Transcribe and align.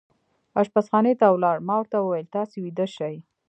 اشپزخانې 0.59 1.13
ته 1.19 1.27
ولاړ، 1.33 1.57
ما 1.67 1.75
ورته 1.81 1.97
وویل: 1.99 2.27
تاسې 2.35 2.55
ویده 2.59 2.85
شئ. 2.95 3.15